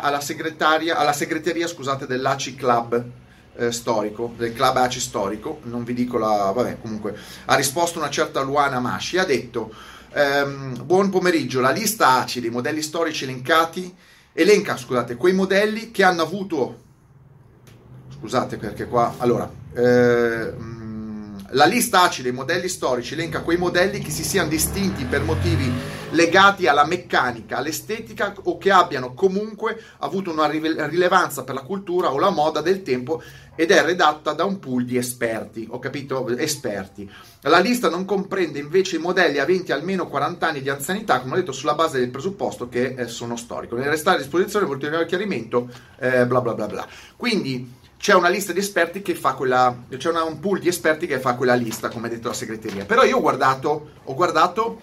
alla 0.00 0.20
alla 0.20 1.12
segreteria 1.12 1.66
scusate, 1.66 2.06
dell'ACI 2.06 2.54
Club 2.56 3.04
eh, 3.58 3.72
storico, 3.72 4.34
del 4.36 4.52
club 4.52 4.76
ACI 4.76 5.00
storico, 5.00 5.60
non 5.64 5.82
vi 5.84 5.92
dico 5.92 6.16
la... 6.16 6.52
vabbè 6.54 6.78
comunque, 6.80 7.16
ha 7.46 7.56
risposto 7.56 7.98
una 7.98 8.10
certa 8.10 8.40
Luana 8.40 8.78
Masci, 8.78 9.18
ha 9.18 9.24
detto 9.24 9.72
ehm, 10.18 10.84
buon 10.84 11.10
pomeriggio, 11.10 11.60
la 11.60 11.70
lista 11.70 12.18
ACI 12.18 12.40
dei 12.40 12.50
modelli 12.50 12.82
storici 12.82 13.24
elencati 13.24 13.94
elenca, 14.32 14.76
scusate, 14.76 15.16
quei 15.16 15.32
modelli 15.32 15.90
che 15.90 16.02
hanno 16.02 16.22
avuto 16.22 16.86
scusate 18.18 18.56
perché 18.56 18.86
qua, 18.86 19.14
allora, 19.18 19.48
eh, 19.74 20.52
la 21.52 21.64
lista 21.64 22.02
ACI 22.02 22.22
dei 22.22 22.32
modelli 22.32 22.68
storici 22.68 23.14
elenca 23.14 23.42
quei 23.42 23.56
modelli 23.56 24.00
che 24.00 24.10
si 24.10 24.24
siano 24.24 24.48
distinti 24.48 25.04
per 25.04 25.22
motivi 25.22 25.72
legati 26.10 26.66
alla 26.66 26.84
meccanica, 26.84 27.58
all'estetica 27.58 28.34
o 28.42 28.58
che 28.58 28.70
abbiano 28.70 29.14
comunque 29.14 29.80
avuto 29.98 30.30
una 30.30 30.46
rilevanza 30.46 31.44
per 31.44 31.54
la 31.54 31.62
cultura 31.62 32.12
o 32.12 32.18
la 32.18 32.30
moda 32.30 32.60
del 32.60 32.82
tempo 32.82 33.22
ed 33.60 33.72
è 33.72 33.82
redatta 33.82 34.34
da 34.34 34.44
un 34.44 34.60
pool 34.60 34.84
di 34.84 34.96
esperti, 34.96 35.66
ho 35.68 35.80
capito? 35.80 36.28
Esperti. 36.28 37.10
La 37.40 37.58
lista 37.58 37.88
non 37.88 38.04
comprende 38.04 38.60
invece 38.60 38.94
i 38.94 39.00
modelli 39.00 39.38
aventi 39.38 39.72
almeno 39.72 40.06
40 40.06 40.46
anni 40.46 40.62
di 40.62 40.70
anzianità, 40.70 41.18
come 41.18 41.32
ho 41.32 41.36
detto, 41.38 41.50
sulla 41.50 41.74
base 41.74 41.98
del 41.98 42.10
presupposto 42.10 42.68
che 42.68 42.94
eh, 42.96 43.08
sono 43.08 43.34
storico. 43.34 43.74
Nel 43.74 43.88
restare 43.88 44.18
a 44.18 44.20
disposizione 44.20 44.64
per 44.64 44.76
ulteriore 44.76 45.06
chiarimento, 45.06 45.68
eh, 45.98 46.24
bla 46.24 46.40
bla 46.40 46.54
bla 46.54 46.68
bla. 46.68 46.86
Quindi 47.16 47.74
c'è 47.98 48.14
una 48.14 48.28
lista 48.28 48.52
di 48.52 48.60
esperti 48.60 49.02
che 49.02 49.16
fa 49.16 49.32
quella, 49.32 49.76
c'è 49.96 50.08
una, 50.08 50.22
un 50.22 50.38
pool 50.38 50.60
di 50.60 50.68
esperti 50.68 51.08
che 51.08 51.18
fa 51.18 51.34
quella 51.34 51.54
lista, 51.54 51.88
come 51.88 52.06
ha 52.06 52.10
detto 52.10 52.28
la 52.28 52.34
segreteria. 52.34 52.84
Però 52.84 53.02
io 53.02 53.16
ho 53.16 53.20
guardato, 53.20 53.90
ho 54.04 54.14
guardato 54.14 54.82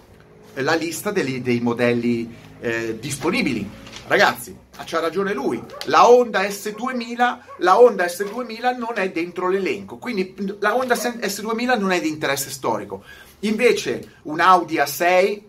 la 0.62 0.74
lista 0.74 1.10
dei, 1.10 1.42
dei 1.42 1.60
modelli 1.60 2.32
eh, 2.60 2.98
disponibili. 2.98 3.68
Ragazzi, 4.06 4.56
c'ha 4.84 5.00
ragione 5.00 5.32
lui, 5.32 5.60
la 5.86 6.08
Honda 6.08 6.42
S2000, 6.42 7.38
la 7.58 7.80
Honda 7.80 8.04
S2000 8.04 8.76
non 8.76 8.92
è 8.94 9.10
dentro 9.10 9.48
l'elenco, 9.48 9.96
quindi 9.96 10.34
la 10.60 10.76
Honda 10.76 10.94
S2000 10.94 11.78
non 11.78 11.90
è 11.90 12.00
di 12.00 12.08
interesse 12.08 12.50
storico. 12.50 13.02
Invece 13.40 14.18
un 14.22 14.38
Audi 14.38 14.76
A6 14.76 15.40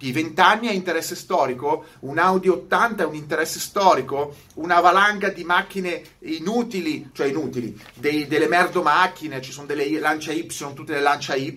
di 0.00 0.12
20 0.12 0.40
anni 0.40 0.68
è 0.68 0.72
interesse 0.72 1.14
storico, 1.14 1.84
un 2.00 2.16
Audi 2.16 2.48
80 2.48 3.02
è 3.02 3.06
un 3.06 3.14
interesse 3.14 3.60
storico, 3.60 4.34
una 4.54 4.80
valanga 4.80 5.28
di 5.28 5.44
macchine 5.44 6.02
inutili, 6.20 7.10
cioè 7.12 7.26
inutili, 7.26 7.78
dei, 7.92 8.26
delle 8.26 8.48
merdo 8.48 8.80
macchine, 8.80 9.42
ci 9.42 9.52
sono 9.52 9.66
delle 9.66 9.86
Lancia 9.98 10.32
Y, 10.32 10.46
tutte 10.74 10.94
le 10.94 11.00
Lancia 11.00 11.34
Y, 11.34 11.54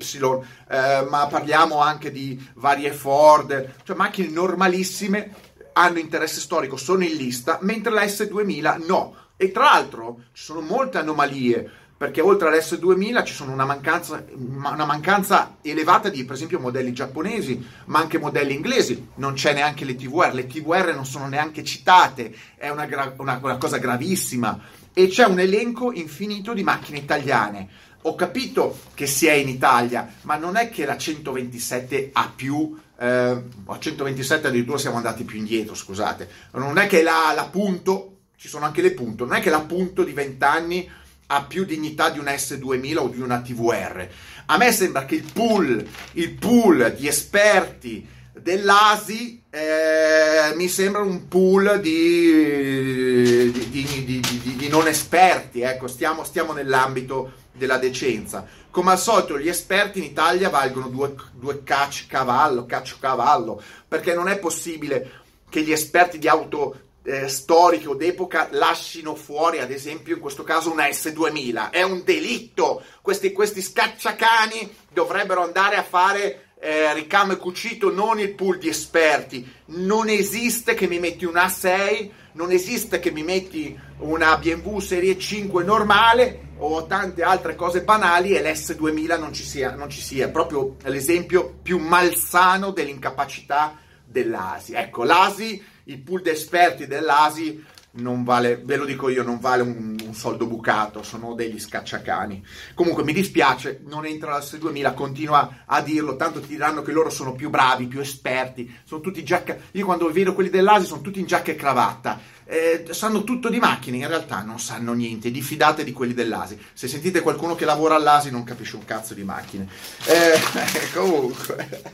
eh, 0.69 1.07
ma 1.09 1.27
parliamo 1.27 1.77
anche 1.79 2.12
di 2.12 2.38
varie 2.55 2.91
Ford, 2.91 3.75
cioè 3.85 3.95
macchine 3.95 4.27
normalissime 4.27 5.33
hanno 5.71 6.00
interesse 6.00 6.41
storico, 6.41 6.75
sono 6.75 7.05
in 7.05 7.15
lista, 7.15 7.59
mentre 7.62 7.93
la 7.93 8.03
S2000 8.03 8.85
no. 8.85 9.15
E 9.38 9.51
tra 9.51 9.63
l'altro 9.63 10.25
ci 10.33 10.43
sono 10.43 10.59
molte 10.59 10.97
anomalie, 10.97 11.83
perché 11.95 12.21
oltre 12.21 12.50
all'S2000 12.50 13.23
ci 13.23 13.33
sono 13.33 13.51
una 13.51 13.65
mancanza, 13.65 14.25
una 14.33 14.85
mancanza, 14.85 15.57
elevata 15.62 16.09
di, 16.09 16.25
per 16.25 16.35
esempio, 16.35 16.59
modelli 16.59 16.91
giapponesi, 16.91 17.65
ma 17.85 18.00
anche 18.00 18.17
modelli 18.17 18.53
inglesi. 18.53 19.09
Non 19.15 19.33
c'è 19.33 19.53
neanche 19.53 19.85
le 19.85 19.95
TVR, 19.95 20.33
le 20.33 20.47
TVR 20.47 20.93
non 20.93 21.05
sono 21.05 21.27
neanche 21.27 21.63
citate, 21.63 22.35
è 22.55 22.69
una, 22.69 22.85
gra- 22.85 23.13
una, 23.17 23.39
una 23.41 23.57
cosa 23.57 23.77
gravissima. 23.77 24.59
E 24.93 25.07
c'è 25.07 25.25
un 25.25 25.39
elenco 25.39 25.93
infinito 25.93 26.53
di 26.53 26.63
macchine 26.63 26.97
italiane. 26.97 27.69
Ho 28.01 28.15
capito 28.15 28.79
che 28.93 29.07
si 29.07 29.27
è 29.27 29.33
in 29.33 29.47
Italia, 29.47 30.13
ma 30.23 30.35
non 30.35 30.57
è 30.57 30.69
che 30.69 30.85
la 30.85 30.97
127 30.97 32.09
ha 32.12 32.31
più 32.35 32.77
eh, 33.00 33.43
a 33.65 33.79
127 33.79 34.47
addirittura 34.47 34.77
siamo 34.77 34.97
andati 34.97 35.23
più 35.23 35.38
indietro, 35.38 35.75
scusate. 35.75 36.29
Non 36.53 36.77
è 36.77 36.88
che 36.88 37.01
la, 37.01 37.31
la 37.35 37.45
punto, 37.45 38.17
ci 38.35 38.47
sono 38.47 38.65
anche 38.65 38.81
le 38.81 38.91
punto, 38.91 39.25
non 39.25 39.35
è 39.35 39.41
che 39.41 39.50
la 39.50 39.62
punto 39.62 40.03
di 40.03 40.13
20 40.13 40.43
anni 40.43 40.89
ha 41.36 41.44
più 41.44 41.66
dignità 41.66 42.10
di 42.10 42.20
un 42.20 42.25
S2000 42.25 42.98
o 42.98 43.08
di 43.08 43.22
una 43.22 43.42
TVR. 43.42 44.08
A 44.46 44.58
me 44.58 44.72
sembra 44.72 45.06
che 45.06 45.16
il 45.16 45.25
pool, 45.32 45.86
il 46.13 46.32
pool 46.34 46.94
di 46.98 47.08
esperti 47.08 48.08
dell'ASI 48.34 49.44
eh, 49.50 50.54
mi 50.56 50.68
sembra 50.68 51.02
un 51.02 51.28
pool 51.28 51.80
di, 51.80 53.52
di, 53.52 54.04
di, 54.06 54.56
di 54.58 54.68
non 54.68 54.88
esperti, 54.88 55.62
ecco, 55.62 55.88
stiamo, 55.88 56.24
stiamo 56.24 56.54
nell'ambito 56.54 57.34
della 57.52 57.78
decenza. 57.78 58.46
Come 58.70 58.92
al 58.92 59.00
solito, 59.00 59.40
gli 59.40 59.48
esperti 59.48 60.00
in 60.00 60.06
Italia 60.06 60.50
valgono 60.50 60.88
due, 60.88 61.16
due 61.34 61.62
cavallo, 61.63 62.66
cavallo, 63.00 63.62
perché 63.88 64.13
non 64.13 64.28
è 64.28 64.40
possibile 64.40 65.22
che 65.50 65.62
gli 65.62 65.72
esperti 65.72 66.18
di 66.18 66.28
auto 66.28 66.78
eh, 67.03 67.27
storiche 67.27 67.88
o 67.88 67.95
d'epoca 67.95 68.48
lasciano 68.51 69.15
fuori, 69.15 69.60
ad 69.60 69.72
esempio, 69.72 70.15
in 70.15 70.22
questo 70.22 70.43
caso 70.43 70.72
una 70.72 70.88
S2000. 70.88 71.69
È 71.69 71.81
un 71.81 72.03
delitto. 72.03 72.83
Questi, 73.01 73.31
questi 73.31 73.62
scacciacani 73.62 74.74
dovrebbero 74.91 75.43
andare 75.43 75.75
a 75.75 75.83
fare 75.83 76.53
eh, 76.63 76.93
ricamo 76.93 77.33
e 77.33 77.38
cucito, 77.38 77.91
non 77.91 78.19
il 78.19 78.33
pool 78.33 78.57
di 78.57 78.69
esperti. 78.69 79.45
Non 79.65 80.07
esiste 80.07 80.74
che 80.75 80.88
mi 80.88 80.98
metti 80.98 81.25
un 81.25 81.33
A6, 81.33 82.10
non 82.33 82.51
esiste 82.51 83.00
che 83.00 83.12
mi 83.12 83.22
metti 83.22 83.77
una 84.00 84.38
BMW 84.38 84.79
Serie 84.79 85.19
5 85.19 85.63
normale 85.63 86.51
o 86.60 86.86
tante 86.86 87.22
altre 87.22 87.55
cose 87.55 87.83
banali 87.83 88.33
e 88.33 88.41
l'S2000 88.41 89.19
non 89.19 89.33
ci 89.33 89.43
sia, 89.43 89.75
non 89.75 89.89
ci 89.89 90.00
sia. 90.00 90.29
proprio 90.29 90.77
l'esempio 90.83 91.53
più 91.62 91.79
malsano 91.79 92.72
dell'incapacità 92.72 93.77
dell'ASI. 94.05 94.74
Ecco, 94.74 95.03
l'ASI, 95.03 95.62
il 95.86 96.00
pool 96.00 96.22
di 96.22 96.30
esperti 96.30 96.88
dell'ASI 96.88 97.66
non 97.96 98.24
vale, 98.24 98.60
ve 98.63 98.78
lo 98.78 98.86
dico 98.86 99.10
io, 99.10 99.24
non 99.24 99.40
vale 99.40 99.62
un, 99.62 99.96
un, 100.04 100.13
soldo 100.16 100.48
bucato, 100.48 101.04
sono 101.04 101.36
degli 101.36 101.60
scacciacani. 101.60 102.44
Comunque 102.74 103.04
mi 103.04 103.13
dispiace, 103.13 103.82
non 103.86 104.06
entra 104.06 104.32
la 104.32 104.40
S2000, 104.40 104.94
continua 104.96 105.63
a 105.66 105.82
dirlo, 105.82 106.16
tanto 106.16 106.40
ti 106.40 106.48
diranno 106.48 106.82
che 106.82 106.92
loro 106.92 107.12
sono 107.12 107.34
più 107.34 107.50
bravi, 107.50 107.86
più 107.86 108.00
esperti, 108.00 108.80
sono 108.84 109.02
tutti 109.02 109.24
giacca... 109.24 109.58
Io 109.74 109.86
quando 109.86 110.12
vedo 110.12 110.34
quelli 110.34 110.50
dell'ASI 110.50 110.86
sono 110.86 111.02
tutti 111.02 111.20
in 111.20 111.28
giacca 111.28 111.52
e 111.52 111.56
cravatta, 111.56 112.20
eh, 112.46 112.86
sanno 112.90 113.24
tutto 113.24 113.50
di 113.50 113.60
macchine, 113.60 113.98
in 113.98 114.08
realtà 114.08 114.42
non 114.42 114.60
sanno 114.60 114.94
niente, 114.94 115.30
diffidate 115.30 115.84
di 115.84 115.92
quelli 115.92 116.16
dell'ASI. 116.16 116.60
Se 116.74 116.88
sentite 116.88 117.22
qualcuno 117.22 117.54
che 117.54 117.66
lavora 117.66 117.96
all'ASI 117.96 118.32
non 118.32 118.44
capisce 118.44 118.75
un 118.75 118.86
cazzo 118.86 119.13
di 119.13 119.24
macchine. 119.24 119.68
Eh, 120.06 120.40
comunque... 120.94 121.92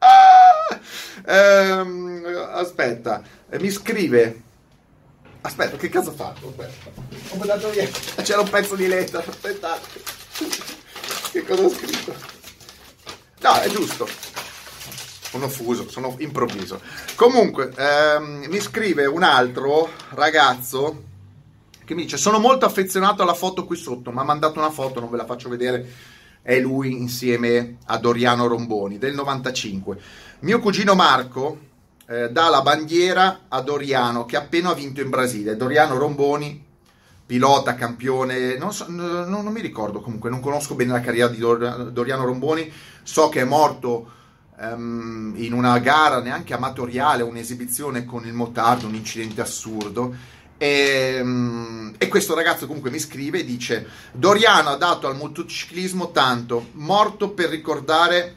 Ah! 0.00 0.39
Ehm, 1.26 2.24
aspetta, 2.52 3.22
mi 3.58 3.70
scrive 3.70 4.42
Aspetta, 5.42 5.76
che 5.76 5.88
cazzo 5.88 6.10
ho 6.10 6.14
fatto? 6.14 6.48
Aspetta. 6.48 6.90
Ho 7.30 7.36
mandato 7.36 7.70
via. 7.70 7.88
C'era 8.22 8.40
un 8.40 8.50
pezzo 8.50 8.74
di 8.76 8.86
lettera. 8.86 9.24
Aspettate. 9.26 9.88
Che 11.32 11.44
cosa 11.44 11.62
ho 11.62 11.70
scritto? 11.70 12.14
No, 13.40 13.60
è 13.60 13.68
giusto. 13.70 14.06
Sono 14.06 15.48
fuso, 15.48 15.88
sono 15.88 16.14
improvviso. 16.18 16.80
Comunque, 17.14 17.72
ehm, 17.74 18.46
mi 18.48 18.60
scrive 18.60 19.06
un 19.06 19.22
altro 19.22 19.88
ragazzo 20.10 21.04
che 21.84 21.94
mi 21.94 22.02
dice: 22.02 22.18
Sono 22.18 22.38
molto 22.38 22.66
affezionato 22.66 23.22
alla 23.22 23.34
foto 23.34 23.64
qui 23.64 23.76
sotto. 23.76 24.10
Mi 24.10 24.18
ha 24.18 24.24
mandato 24.24 24.58
una 24.58 24.70
foto, 24.70 25.00
non 25.00 25.08
ve 25.08 25.16
la 25.16 25.24
faccio 25.24 25.48
vedere. 25.48 26.18
È 26.42 26.58
lui 26.58 26.92
insieme 26.92 27.76
a 27.86 27.96
Doriano 27.96 28.46
Romboni 28.46 28.98
del 28.98 29.14
95. 29.14 29.98
Mio 30.42 30.58
cugino 30.58 30.94
Marco 30.94 31.58
eh, 32.06 32.30
dà 32.30 32.48
la 32.48 32.62
bandiera 32.62 33.40
a 33.48 33.60
Doriano 33.60 34.24
che 34.24 34.38
appena 34.38 34.70
ha 34.70 34.74
vinto 34.74 35.02
in 35.02 35.10
Brasile. 35.10 35.54
Doriano 35.54 35.98
Romboni, 35.98 36.64
pilota, 37.26 37.74
campione, 37.74 38.56
non, 38.56 38.72
so, 38.72 38.86
non, 38.88 39.28
non, 39.28 39.52
mi 39.52 39.60
ricordo 39.60 40.00
comunque, 40.00 40.30
non 40.30 40.40
conosco 40.40 40.74
bene 40.74 40.92
la 40.92 41.02
carriera 41.02 41.28
di 41.28 41.36
Dor- 41.36 41.90
Doriano 41.90 42.24
Romboni, 42.24 42.72
so 43.02 43.28
che 43.28 43.42
è 43.42 43.44
morto 43.44 44.10
um, 44.60 45.34
in 45.36 45.52
una 45.52 45.78
gara 45.78 46.20
neanche 46.20 46.54
amatoriale, 46.54 47.22
un'esibizione 47.22 48.06
con 48.06 48.24
il 48.24 48.32
motardo, 48.32 48.86
un 48.86 48.94
incidente 48.94 49.42
assurdo. 49.42 50.14
E, 50.56 51.18
um, 51.20 51.92
e, 51.98 52.08
questo 52.08 52.34
ragazzo 52.34 52.66
comunque 52.66 52.90
mi 52.90 52.98
scrive 52.98 53.40
e 53.40 53.44
dice 53.44 53.86
Doriano 54.12 54.70
ha 54.70 54.76
dato 54.76 55.06
al 55.06 55.16
motociclismo 55.16 56.12
tanto, 56.12 56.68
morto 56.72 57.28
per 57.30 57.50
ricordare 57.50 58.36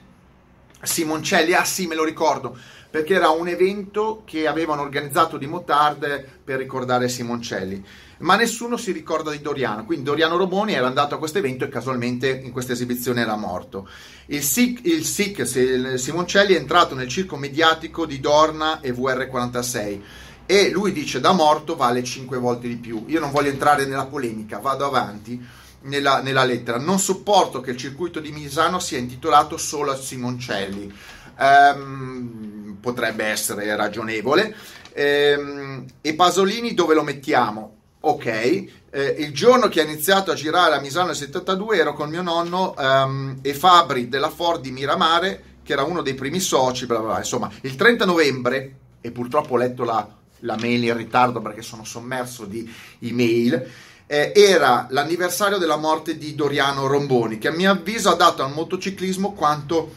Simoncelli, 0.84 1.54
ah 1.54 1.64
sì 1.64 1.88
me 1.88 1.96
lo 1.96 2.04
ricordo, 2.04 2.58
perché 2.90 3.16
era 3.16 3.30
un 3.30 3.48
evento 3.48 4.22
che 4.26 4.48
avevano 4.48 4.82
organizzato 4.82 5.38
di 5.38 5.48
Motard 5.48 6.26
per 6.44 6.60
ricordare 6.60 7.10
Simoncelli. 7.10 7.84
Ma 8.20 8.36
nessuno 8.36 8.78
si 8.78 8.92
ricorda 8.92 9.32
di 9.32 9.42
Doriano, 9.42 9.84
quindi 9.86 10.06
Doriano 10.06 10.38
Roboni 10.38 10.74
era 10.74 10.88
andato 10.88 11.16
a 11.16 11.18
questo 11.18 11.40
evento 11.40 11.66
e 11.66 11.70
casualmente 11.70 12.30
in 12.30 12.52
questa 12.52 12.74
esibizione 12.74 13.22
era 13.22 13.36
morto. 13.36 13.88
Il 14.28 14.44
SIC, 14.44 14.86
il 14.86 15.04
SIC 15.04 15.98
Simoncelli 15.98 16.54
è 16.54 16.58
entrato 16.58 16.96
nel 16.96 17.08
circo 17.08 17.36
mediatico 17.36 18.06
di 18.06 18.20
Dorna 18.20 18.80
e 18.80 18.94
VR46 18.94 20.02
e 20.46 20.70
lui 20.70 20.92
dice 20.92 21.20
da 21.20 21.32
morto 21.32 21.76
vale 21.76 22.04
5 22.04 22.38
volte 22.38 22.68
di 22.68 22.78
più. 22.78 23.06
Io 23.08 23.20
non 23.20 23.32
voglio 23.32 23.50
entrare 23.50 23.86
nella 23.86 24.06
polemica, 24.06 24.60
vado 24.60 24.86
avanti 24.86 25.44
nella, 25.84 26.22
nella 26.22 26.44
lettera. 26.44 26.78
Non 26.78 27.00
sopporto 27.00 27.62
che 27.62 27.72
il 27.72 27.78
circuito 27.78 28.20
di 28.20 28.32
Misano 28.32 28.80
sia 28.80 28.98
intitolato 28.98 29.58
solo 29.58 29.92
a 29.92 29.96
Simoncelli. 29.96 30.94
Um, 31.38 32.78
potrebbe 32.80 33.26
essere 33.26 33.76
ragionevole. 33.76 34.56
Ehm, 34.94 35.86
e 36.02 36.14
Pasolini 36.14 36.74
dove 36.74 36.94
lo 36.94 37.04
mettiamo? 37.04 37.78
Ok, 38.02 38.26
eh, 38.26 38.70
il 39.18 39.34
giorno 39.34 39.70
che 39.70 39.80
ha 39.80 39.84
iniziato 39.84 40.30
a 40.30 40.36
girare 40.36 40.76
a 40.76 40.82
Misano 40.82 41.08
nel 41.08 41.16
72 41.16 41.78
ero 41.78 41.94
con 41.94 42.10
mio 42.10 42.22
nonno 42.22 42.76
um, 42.78 43.40
e 43.42 43.54
Fabri 43.54 44.10
della 44.10 44.30
Ford 44.30 44.62
di 44.62 44.72
Miramare, 44.72 45.44
che 45.64 45.72
era 45.72 45.84
uno 45.84 46.02
dei 46.02 46.14
primi 46.14 46.42
soci, 46.42 46.86
bla 46.86 47.00
bla 47.00 47.08
bla. 47.08 47.18
Insomma, 47.20 47.50
il 47.62 47.76
30 47.76 48.06
novembre, 48.06 48.76
e 49.00 49.12
purtroppo 49.12 49.54
ho 49.54 49.58
letto 49.58 49.86
la, 49.86 50.06
la 50.40 50.58
mail 50.60 50.84
in 50.84 50.98
ritardo 50.98 51.42
perché 51.42 51.62
sono 51.62 51.86
sommerso 51.86 52.46
di 52.46 52.70
email, 53.00 53.72
eh, 54.08 54.32
era 54.36 54.88
l'anniversario 54.90 55.58
della 55.58 55.78
morte 55.78 56.18
di 56.18 56.36
Doriano 56.36 56.88
Romboni, 56.88 57.38
che 57.38 57.48
a 57.48 57.52
mio 57.52 57.72
avviso 57.72 58.10
ha 58.10 58.16
dato 58.16 58.44
al 58.44 58.54
motociclismo 58.54 59.34
quanto 59.34 59.94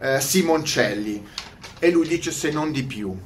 eh, 0.00 0.20
Simoncelli. 0.20 1.26
E 1.78 1.90
lui 1.90 2.06
dice 2.08 2.30
se 2.30 2.50
non 2.50 2.72
di 2.72 2.84
più. 2.84 3.16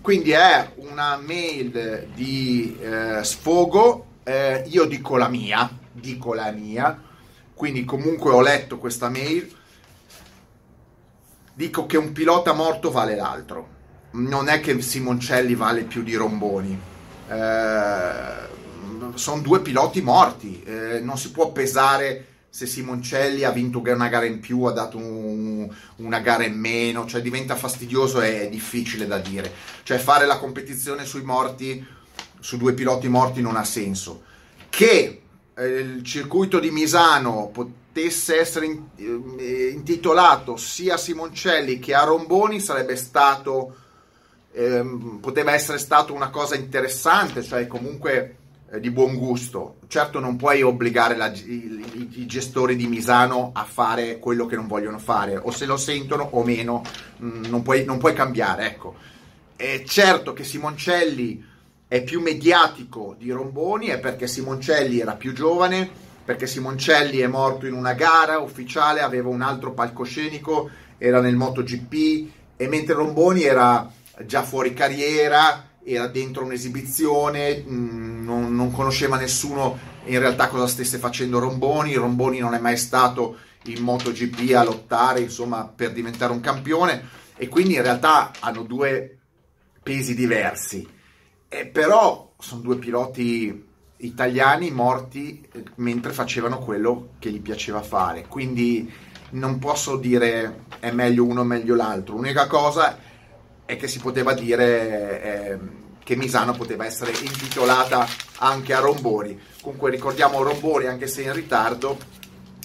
Quindi 0.00 0.30
è 0.30 0.72
una 0.76 1.16
mail 1.16 2.08
di 2.14 2.76
eh, 2.80 3.24
sfogo. 3.24 4.06
Eh, 4.22 4.64
io 4.68 4.84
dico 4.84 5.16
la 5.16 5.28
mia, 5.28 5.68
dico 5.92 6.34
la 6.34 6.50
mia, 6.50 7.00
quindi 7.54 7.84
comunque 7.84 8.32
ho 8.32 8.40
letto 8.40 8.78
questa 8.78 9.08
mail, 9.08 9.50
dico 11.54 11.86
che 11.86 11.96
un 11.96 12.12
pilota 12.12 12.52
morto 12.52 12.90
vale 12.90 13.16
l'altro, 13.16 13.68
non 14.12 14.48
è 14.48 14.60
che 14.60 14.80
Simoncelli 14.80 15.54
vale 15.54 15.84
più 15.84 16.02
di 16.02 16.14
Romboni, 16.14 16.78
eh, 17.28 18.45
sono 19.14 19.40
due 19.42 19.60
piloti 19.60 20.00
morti, 20.02 20.62
eh, 20.62 21.00
non 21.00 21.18
si 21.18 21.30
può 21.30 21.52
pesare 21.52 22.34
se 22.56 22.64
Simoncelli 22.64 23.44
ha 23.44 23.50
vinto 23.50 23.82
una 23.84 24.08
gara 24.08 24.24
in 24.24 24.40
più, 24.40 24.62
ha 24.62 24.72
dato 24.72 24.96
un, 24.96 25.68
una 25.96 26.20
gara 26.20 26.42
in 26.42 26.58
meno, 26.58 27.04
cioè 27.04 27.20
diventa 27.20 27.54
fastidioso 27.54 28.22
e 28.22 28.48
difficile 28.50 29.06
da 29.06 29.18
dire. 29.18 29.52
Cioè 29.82 29.98
fare 29.98 30.24
la 30.24 30.38
competizione 30.38 31.04
sui 31.04 31.20
morti, 31.20 31.86
su 32.40 32.56
due 32.56 32.72
piloti 32.72 33.08
morti 33.08 33.42
non 33.42 33.56
ha 33.56 33.64
senso. 33.64 34.22
Che 34.70 35.20
eh, 35.52 35.66
il 35.66 36.02
circuito 36.02 36.58
di 36.58 36.70
Misano 36.70 37.50
potesse 37.52 38.38
essere 38.40 38.64
in, 38.64 38.84
eh, 39.38 39.68
intitolato 39.74 40.56
sia 40.56 40.94
a 40.94 40.96
Simoncelli 40.96 41.78
che 41.78 41.92
a 41.92 42.04
Romboni 42.04 42.58
sarebbe 42.58 42.96
stato, 42.96 43.76
eh, 44.52 44.82
poteva 45.20 45.52
essere 45.52 45.76
stato 45.76 46.14
una 46.14 46.30
cosa 46.30 46.54
interessante, 46.54 47.42
cioè 47.42 47.66
comunque 47.66 48.36
di 48.80 48.90
buon 48.90 49.16
gusto. 49.16 49.76
Certo 49.88 50.20
non 50.20 50.36
puoi 50.36 50.62
obbligare 50.62 51.16
la, 51.16 51.26
i, 51.26 52.10
i, 52.14 52.26
gestori 52.26 52.76
di 52.76 52.86
Misano 52.86 53.50
a 53.54 53.64
fare 53.64 54.18
quello 54.18 54.46
che 54.46 54.56
non 54.56 54.66
vogliono 54.66 54.98
fare, 54.98 55.36
o 55.36 55.50
se 55.50 55.66
lo 55.66 55.76
sentono 55.76 56.28
o 56.32 56.42
meno, 56.44 56.82
mm, 57.22 57.44
non, 57.46 57.62
puoi, 57.62 57.84
non, 57.84 57.98
puoi, 57.98 58.14
cambiare, 58.14 58.66
ecco. 58.66 58.94
È 59.54 59.82
certo 59.86 60.32
che 60.32 60.44
Simoncelli 60.44 61.44
è 61.88 62.02
più 62.02 62.20
mediatico 62.20 63.14
di 63.18 63.30
Romboni, 63.30 63.86
è 63.86 63.98
perché 63.98 64.26
Simoncelli 64.26 64.98
era 64.98 65.14
più 65.14 65.32
giovane, 65.32 65.88
perché 66.24 66.46
Simoncelli 66.46 67.18
è 67.18 67.26
morto 67.28 67.66
in 67.66 67.72
una 67.72 67.94
gara 67.94 68.38
ufficiale, 68.38 69.00
aveva 69.00 69.28
un 69.28 69.42
altro 69.42 69.72
palcoscenico, 69.72 70.68
era 70.98 71.20
nel 71.20 71.36
MotoGP, 71.36 72.30
e 72.56 72.68
mentre 72.68 72.94
Romboni 72.94 73.42
era 73.42 73.90
già 74.24 74.42
fuori 74.42 74.74
carriera, 74.74 75.64
era 75.88 76.08
dentro 76.08 76.44
un'esibizione, 76.44 77.62
mh, 77.64 77.74
mm, 77.74 78.24
non, 78.24 78.56
non, 78.56 78.72
conosceva 78.72 79.16
nessuno 79.16 79.78
in 80.06 80.18
realtà 80.18 80.48
cosa 80.48 80.66
stesse 80.66 80.98
facendo 80.98 81.38
Romboni, 81.38 81.94
Romboni 81.94 82.40
non 82.40 82.54
è 82.54 82.58
mai 82.58 82.76
stato 82.76 83.36
in 83.66 83.82
MotoGP 83.82 84.54
a 84.54 84.64
lottare 84.64 85.20
insomma 85.20 85.64
per 85.64 85.92
diventare 85.92 86.32
un 86.32 86.40
campione. 86.40 87.24
E 87.36 87.48
quindi 87.48 87.74
in 87.74 87.82
realtà 87.82 88.32
hanno 88.40 88.62
due 88.62 89.18
pesi 89.82 90.14
diversi, 90.14 90.86
eh, 91.48 91.66
però 91.66 92.32
sono 92.38 92.62
due 92.62 92.76
piloti 92.76 93.64
italiani 93.98 94.70
morti 94.70 95.46
eh, 95.52 95.62
mentre 95.76 96.12
facevano 96.12 96.58
quello 96.58 97.10
che 97.20 97.30
gli 97.30 97.40
piaceva 97.40 97.82
fare, 97.82 98.26
quindi 98.26 98.92
non 99.30 99.58
posso 99.58 99.96
dire 99.96 100.64
è 100.80 100.90
meglio 100.90 101.24
uno 101.24 101.42
o 101.42 101.44
meglio 101.44 101.76
l'altro, 101.76 102.16
l'unica 102.16 102.46
cosa 102.46 102.98
è 103.66 103.76
che 103.76 103.88
si 103.88 103.98
poteva 103.98 104.32
dire 104.32 105.22
eh, 105.22 105.58
che 106.02 106.16
Misano 106.16 106.52
poteva 106.52 106.86
essere 106.86 107.10
intitolata 107.10 108.06
anche 108.38 108.72
a 108.72 108.78
Rombori. 108.78 109.38
Comunque 109.60 109.90
ricordiamo 109.90 110.42
Rombori, 110.42 110.86
anche 110.86 111.08
se 111.08 111.22
in 111.22 111.32
ritardo, 111.32 111.98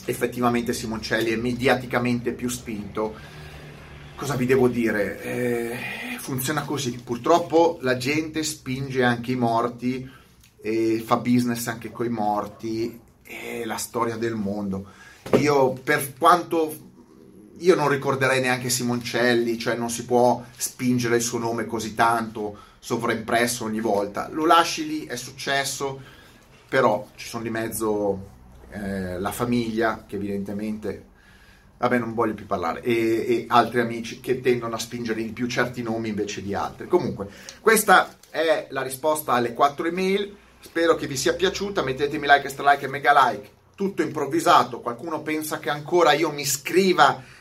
effettivamente 0.05 0.73
Simoncelli 0.73 1.31
è 1.31 1.35
mediaticamente 1.35 2.33
più 2.33 2.47
spinto. 2.49 3.15
Cosa 4.15 4.35
vi 4.35 4.45
devo 4.45 4.67
dire? 4.67 5.21
Eh, 5.23 5.77
funziona 6.19 6.61
così. 6.61 7.01
Purtroppo 7.03 7.79
la 7.81 7.97
gente 7.97 8.43
spinge 8.43 9.03
anche 9.03 9.31
i 9.31 9.35
morti 9.35 10.07
e 10.61 11.03
fa 11.03 11.17
business 11.17 11.65
anche 11.65 11.89
con 11.89 12.05
i 12.05 12.09
morti. 12.09 12.99
È 13.23 13.63
la 13.65 13.77
storia 13.77 14.17
del 14.17 14.35
mondo. 14.35 14.85
Io, 15.39 15.73
per 15.73 16.13
quanto 16.19 16.90
io 17.61 17.75
non 17.75 17.87
ricorderei 17.89 18.41
neanche 18.41 18.69
Simoncelli, 18.69 19.57
cioè 19.57 19.75
non 19.75 19.89
si 19.89 20.05
può 20.05 20.43
spingere 20.55 21.17
il 21.17 21.21
suo 21.21 21.37
nome 21.37 21.65
così 21.65 21.93
tanto 21.93 22.57
sovraimpresso 22.79 23.65
ogni 23.65 23.79
volta. 23.79 24.29
Lo 24.31 24.45
lasci 24.45 24.87
lì, 24.87 25.05
è 25.05 25.15
successo, 25.15 26.01
però 26.67 27.07
ci 27.15 27.27
sono 27.27 27.43
di 27.43 27.49
mezzo 27.49 28.29
eh, 28.71 29.19
la 29.19 29.31
famiglia 29.31 30.05
che 30.07 30.15
evidentemente, 30.15 31.05
vabbè 31.77 31.99
non 31.99 32.13
voglio 32.13 32.33
più 32.33 32.47
parlare, 32.47 32.81
e, 32.81 32.93
e, 32.93 33.45
altri 33.47 33.79
amici 33.79 34.19
che 34.19 34.41
tendono 34.41 34.75
a 34.75 34.79
spingere 34.79 35.21
di 35.21 35.31
più 35.31 35.47
certi 35.47 35.83
nomi 35.83 36.09
invece 36.09 36.41
di 36.41 36.55
altri. 36.55 36.87
Comunque, 36.87 37.27
questa 37.59 38.17
è 38.29 38.67
la 38.71 38.81
risposta 38.81 39.33
alle 39.33 39.53
quattro 39.53 39.85
email, 39.85 40.35
spero 40.59 40.95
che 40.95 41.05
vi 41.05 41.17
sia 41.17 41.33
piaciuta, 41.33 41.83
mettetemi 41.83 42.25
like, 42.25 42.47
extra 42.47 42.71
like 42.71 42.85
e 42.85 42.89
mega 42.89 43.29
like, 43.29 43.49
tutto 43.75 44.01
improvvisato, 44.01 44.79
qualcuno 44.79 45.21
pensa 45.21 45.59
che 45.59 45.69
ancora 45.69 46.13
io 46.13 46.31
mi 46.31 46.45
scriva 46.45 47.39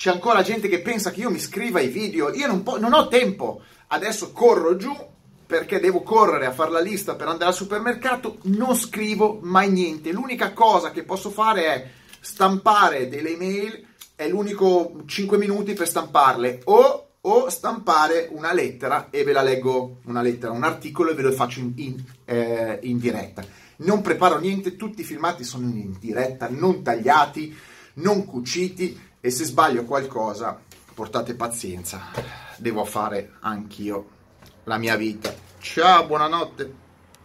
c'è 0.00 0.08
ancora 0.08 0.40
gente 0.40 0.66
che 0.68 0.80
pensa 0.80 1.10
che 1.10 1.20
io 1.20 1.30
mi 1.30 1.38
scriva 1.38 1.78
i 1.78 1.88
video, 1.88 2.32
io 2.32 2.46
non, 2.46 2.62
po- 2.62 2.78
non 2.78 2.94
ho 2.94 3.08
tempo, 3.08 3.60
adesso 3.88 4.32
corro 4.32 4.76
giù 4.76 4.96
perché 5.44 5.78
devo 5.78 6.00
correre 6.00 6.46
a 6.46 6.52
fare 6.52 6.70
la 6.70 6.80
lista 6.80 7.16
per 7.16 7.28
andare 7.28 7.50
al 7.50 7.54
supermercato, 7.54 8.38
non 8.44 8.74
scrivo 8.74 9.40
mai 9.42 9.70
niente, 9.70 10.10
l'unica 10.10 10.54
cosa 10.54 10.90
che 10.90 11.02
posso 11.02 11.28
fare 11.28 11.64
è 11.66 11.90
stampare 12.18 13.10
delle 13.10 13.34
email, 13.34 13.88
è 14.14 14.26
l'unico 14.26 15.02
5 15.04 15.36
minuti 15.36 15.74
per 15.74 15.86
stamparle, 15.86 16.62
o, 16.64 17.08
o 17.20 17.50
stampare 17.50 18.30
una 18.30 18.54
lettera 18.54 19.08
e 19.10 19.22
ve 19.22 19.32
la 19.32 19.42
leggo, 19.42 19.98
una 20.06 20.22
lettera, 20.22 20.50
un 20.50 20.64
articolo 20.64 21.10
e 21.10 21.14
ve 21.14 21.22
lo 21.24 21.32
faccio 21.32 21.60
in, 21.60 21.72
in, 21.76 22.02
eh, 22.24 22.78
in 22.84 22.98
diretta. 22.98 23.44
Non 23.76 24.00
preparo 24.00 24.38
niente, 24.38 24.76
tutti 24.76 25.02
i 25.02 25.04
filmati 25.04 25.44
sono 25.44 25.66
in 25.66 25.94
diretta, 26.00 26.48
non 26.48 26.82
tagliati, 26.82 27.54
non 27.94 28.24
cuciti, 28.24 29.08
e 29.20 29.30
se 29.30 29.44
sbaglio 29.44 29.84
qualcosa 29.84 30.58
portate 30.94 31.34
pazienza, 31.34 32.00
devo 32.56 32.84
fare 32.84 33.32
anch'io 33.40 34.08
la 34.64 34.78
mia 34.78 34.96
vita. 34.96 35.34
Ciao, 35.58 36.06
buonanotte. 36.06 36.89